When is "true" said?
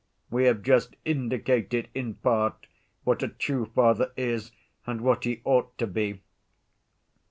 3.27-3.65